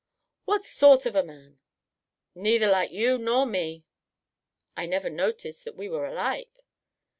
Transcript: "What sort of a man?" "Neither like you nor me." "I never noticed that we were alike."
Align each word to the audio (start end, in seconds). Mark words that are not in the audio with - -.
"What 0.45 0.65
sort 0.65 1.05
of 1.05 1.15
a 1.15 1.21
man?" 1.23 1.59
"Neither 2.33 2.65
like 2.67 2.89
you 2.89 3.19
nor 3.19 3.45
me." 3.45 3.85
"I 4.75 4.87
never 4.87 5.11
noticed 5.11 5.63
that 5.65 5.77
we 5.77 5.89
were 5.89 6.07
alike." 6.07 6.65